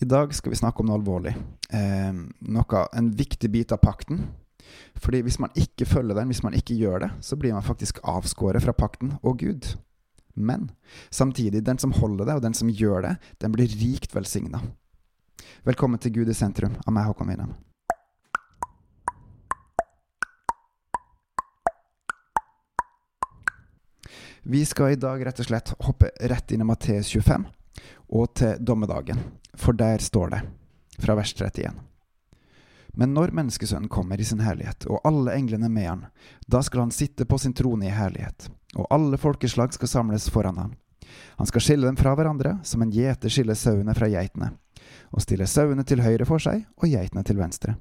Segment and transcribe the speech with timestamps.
[0.00, 1.32] I dag skal vi snakke om noe alvorlig.
[1.74, 2.14] Eh,
[2.54, 4.20] noe, en viktig bit av pakten.
[5.02, 7.98] Fordi hvis man ikke følger den, hvis man ikke gjør det, så blir man faktisk
[8.06, 9.72] avskåret fra pakten og Gud.
[10.38, 10.70] Men
[11.10, 14.60] samtidig, den som holder det, og den som gjør det, den blir rikt velsigna.
[15.66, 17.56] Velkommen til Gud i sentrum av meg, Håkon Winnem.
[24.46, 27.50] Vi skal i dag rett og slett hoppe rett inn i Matteus 25
[28.14, 29.18] og til dommedagen,
[29.58, 30.42] for der står det,
[31.02, 31.74] fra vers 31.
[32.98, 36.04] Men når Menneskesønnen kommer i sin herlighet, og alle englene med han,
[36.50, 40.58] da skal han sitte på sin trone i herlighet, og alle folkeslag skal samles foran
[40.58, 40.72] han.
[41.38, 44.50] Han skal skille dem fra hverandre, som en gjeter skiller sauene fra geitene,
[45.14, 47.76] og stille sauene til høyre for seg og geitene til venstre.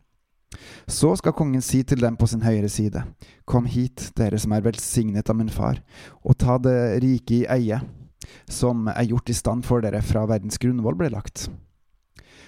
[0.88, 3.04] Så skal kongen si til dem på sin høyre side,
[3.46, 5.82] Kom hit, dere som er velsignet av min far,
[6.24, 7.82] og ta det rike i eie,
[8.50, 11.50] som er gjort i stand for dere fra verdens grunnvoll ble lagt.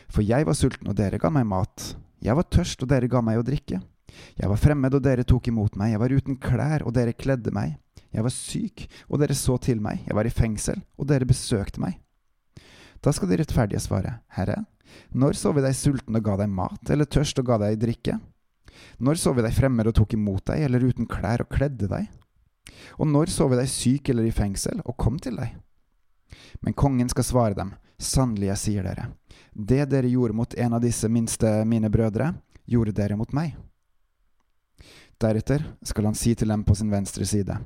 [0.10, 1.94] For jeg var sulten, og dere ga meg mat.
[2.26, 3.80] Jeg var tørst, og dere ga meg å drikke.
[4.40, 5.94] Jeg var fremmed, og dere tok imot meg.
[5.94, 7.78] Jeg var uten klær, og dere kledde meg.
[8.10, 10.02] Jeg var syk, og dere så til meg.
[10.08, 12.00] Jeg var i fengsel, og dere besøkte meg.
[13.06, 14.64] Da skal de rettferdige svare, Herre,
[15.14, 18.18] når så vi deg sulten og ga deg mat, eller tørst og ga deg drikke?
[19.00, 22.10] Når så vi deg fremmed og tok imot deg, eller uten klær og kledde deg?
[22.98, 25.56] Og når så vi deg syk eller i fengsel og kom til deg?
[26.66, 29.10] Men kongen skal svare dem, sannelig jeg sier dere,
[29.54, 32.34] det dere gjorde mot en av disse minste mine brødre,
[32.70, 33.58] gjorde dere mot meg.
[35.20, 37.58] Deretter skal han si til dem på sin venstre side,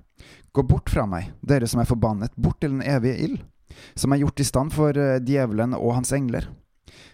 [0.53, 3.39] Gå bort fra meg, dere som er forbannet, bort til den evige ild,
[3.97, 6.45] som er gjort i stand for eh, djevelen og hans engler.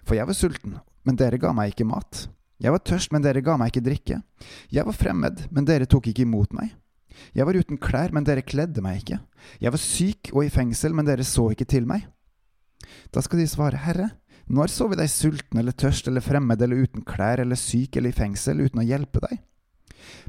[0.03, 0.75] For jeg var sulten,
[1.07, 2.27] men dere ga meg ikke mat.
[2.59, 4.19] Jeg var tørst, men dere ga meg ikke drikke.
[4.75, 6.73] Jeg var fremmed, men dere tok ikke imot meg.
[7.35, 9.21] Jeg var uten klær, men dere kledde meg ikke.
[9.63, 12.03] Jeg var syk og i fengsel, men dere så ikke til meg.
[13.13, 14.09] Da skal de svare, Herre,
[14.49, 18.13] når så vi deg sulten eller tørst eller fremmed eller uten klær eller syk eller
[18.13, 19.41] i fengsel uten å hjelpe deg?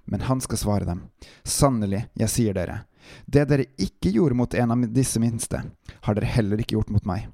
[0.05, 1.05] Men han skal svare dem,
[1.47, 2.82] sannelig, jeg sier dere,
[3.26, 5.62] det dere ikke gjorde mot en av disse minste,
[6.04, 7.28] har dere heller ikke gjort mot meg.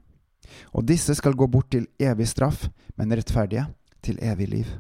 [0.77, 3.67] Og disse skal gå bort til evig straff, men rettferdige
[4.05, 4.75] til evig liv.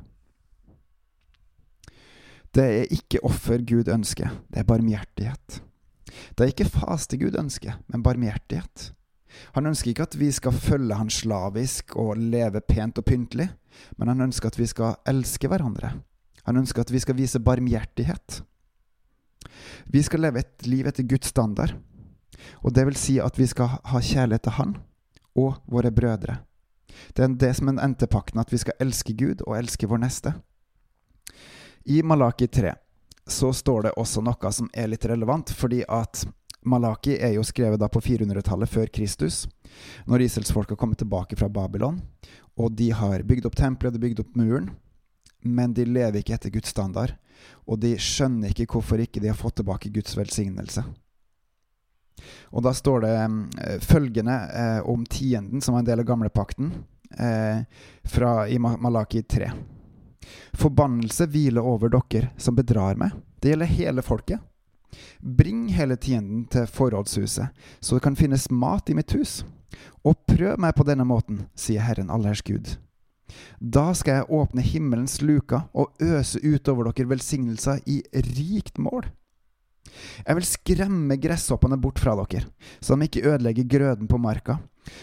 [2.55, 5.61] Det er ikke offer Gud ønsker, det er barmhjertighet.
[6.37, 8.93] Det er ikke faste Gud ønsker, men barmhjertighet.
[9.57, 13.49] Han ønsker ikke at vi skal følge han slavisk og leve pent og pyntelig,
[13.99, 15.93] men han ønsker at vi skal elske hverandre.
[16.47, 18.41] Han ønsker at vi skal vise barmhjertighet.
[19.91, 21.75] Vi skal leve et liv etter Guds standard,
[22.63, 24.77] og det vil si at vi skal ha kjærlighet til Han
[25.37, 26.41] og våre brødre.
[27.13, 30.33] Det er det som er endte at vi skal elske Gud og elske vår neste.
[31.85, 32.73] I Malaki 3
[33.27, 36.27] så står det også noe som er litt relevant, fordi at
[36.67, 39.45] Malaki er jo skrevet da på 400-tallet før Kristus,
[40.11, 42.01] når Israelsfolk har kommet tilbake fra Babylon.
[42.59, 44.71] Og de har bygd opp tempelet, de har bygd opp muren,
[45.47, 47.15] men de lever ikke etter Guds standard.
[47.69, 50.83] Og de skjønner ikke hvorfor ikke de har fått tilbake Guds velsignelse.
[52.57, 56.73] Og da står det eh, følgende eh, om tienden, som var en del av gamlepakten,
[57.19, 57.63] eh,
[58.09, 59.51] fra, i Malaki 3.
[60.57, 63.15] Forbannelse hviler over dere som bedrar meg.
[63.39, 64.43] Det gjelder hele folket.
[65.21, 69.43] Bring hele tienden til forrådshuset, så det kan finnes mat i mitt hus.
[70.07, 72.77] Og prøv meg på denne måten, sier Herren allers Gud.
[73.59, 79.09] Da skal jeg åpne himmelens luker og øse utover dere velsignelser i rikt mål.
[80.27, 82.47] Jeg vil skremme gresshoppene bort fra dere,
[82.81, 84.59] så de ikke ødelegger grøden på marka.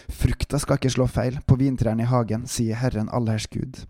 [0.08, 3.84] Frukta skal ikke slå feil på vintrærne i hagen, sier Herren allers Gud.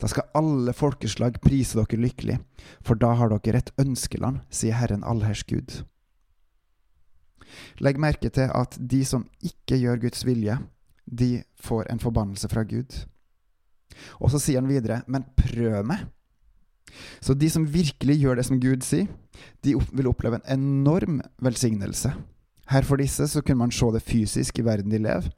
[0.00, 2.38] Da skal alle folkeslag prise dere lykkelig,
[2.84, 5.82] for da har dere et ønskeland, sier Herren allhers Gud.
[7.82, 10.58] Legg merke til at de som ikke gjør Guds vilje,
[11.06, 13.04] de får en forbannelse fra Gud.
[14.22, 16.06] Og så sier han videre, men prøv meg.
[17.22, 19.10] Så de som virkelig gjør det som Gud sier,
[19.64, 22.12] de vil oppleve en enorm velsignelse.
[22.70, 25.30] Her for disse så kunne man se det fysisk i verden de lever.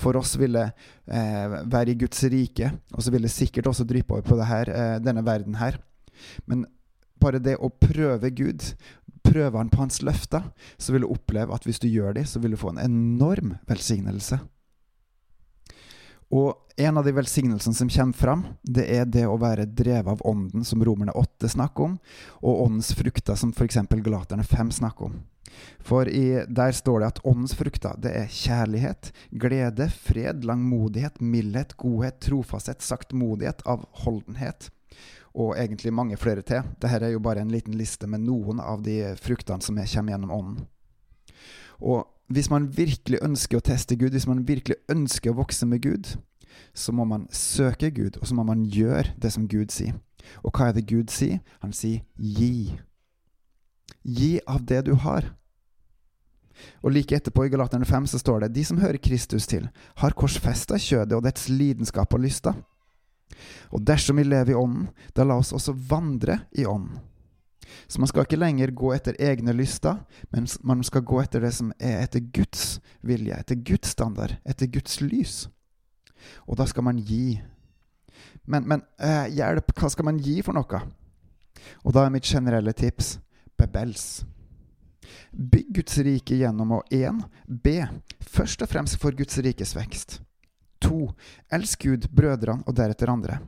[0.00, 4.16] For oss ville eh, være i Guds rike, og så ville det sikkert også dryppe
[4.16, 5.78] over på her, eh, denne verden her.
[6.46, 6.66] Men
[7.20, 8.72] bare det å prøve Gud,
[9.24, 12.42] prøve han på hans løfter, så vil du oppleve at hvis du gjør det, så
[12.42, 14.40] vil du få en enorm velsignelse.
[16.32, 20.24] Og en av de velsignelsene som kommer fram, det er det å være drevet av
[20.26, 21.94] ånden, som Romerne 8 snakker om,
[22.42, 23.78] og åndens frukter, som f.eks.
[23.90, 25.22] Galaterne 5 snakker om.
[25.84, 31.76] For i, der står det at åndens frukter det er kjærlighet, glede, fred, langmodighet, mildhet,
[31.78, 34.70] godhet, trofasthet, saktmodighet, avholdenhet.
[35.34, 36.62] Og egentlig mange flere til.
[36.82, 40.34] Dette er jo bare en liten liste med noen av de fruktene som kommer gjennom
[40.34, 40.66] ånden.
[41.82, 45.82] Og hvis man virkelig ønsker å teste Gud, hvis man virkelig ønsker å vokse med
[45.84, 46.14] Gud,
[46.74, 49.94] så må man søke Gud, og så må man gjøre det som Gud sier.
[50.42, 51.42] Og hva er det Gud sier?
[51.60, 52.78] Han sier gi.
[54.04, 55.28] Gi av det du har.
[56.84, 59.66] Og like etterpå i Galaterne 5 så står det de som hører Kristus til,
[60.00, 62.56] har korsfesta kjødet og dets lidenskap og lyster.
[63.74, 67.02] Og dersom vi lever i Ånden, da la oss også vandre i Ånden.
[67.86, 70.00] Så man skal ikke lenger gå etter egne lyster,
[70.32, 74.70] men man skal gå etter det som er etter Guds vilje, etter Guds standard, etter
[74.72, 75.36] Guds lys.
[76.48, 77.40] Og da skal man gi.
[78.44, 80.84] Men, men eh, hjelp, hva skal man gi for noe?
[81.84, 83.18] Og da er mitt generelle tips
[83.58, 84.24] bebels.
[85.32, 87.24] Bygg Guds rike gjennom å 1.
[87.46, 87.80] Be,
[88.20, 90.20] først og fremst for Guds rikes vekst.
[90.84, 91.00] 2.
[91.56, 93.40] Elsk Gud, brødrene og deretter andre.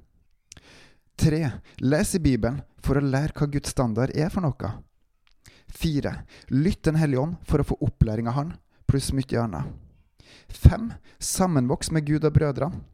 [1.16, 1.50] 3.
[1.82, 4.72] Les i Bibelen for å lære hva Guds standard er for noe.
[5.76, 6.12] 4.
[6.54, 8.52] Lytt Den hellige ånd for å få opplæring av Han,
[8.86, 9.72] pluss mye annet.
[10.48, 10.92] 5.
[11.18, 12.84] Sammenvoks med Gud og brødrene.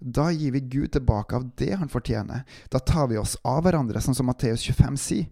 [0.00, 2.44] Da gir vi Gud tilbake av det han fortjener.
[2.70, 5.28] Da tar vi oss av hverandre, sånn som Matteus 25 sier.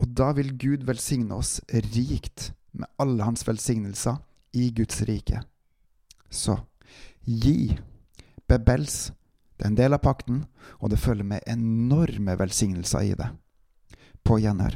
[0.00, 4.18] Og da vil Gud velsigne oss rikt med alle hans velsignelser
[4.58, 5.42] i Guds rike.
[6.30, 6.56] Så
[7.24, 7.76] gi,
[8.48, 9.12] bebels,
[9.62, 10.38] det er en del av pakten,
[10.82, 13.28] og det følger med enorme velsignelser i det.
[14.26, 14.74] På gjenhør.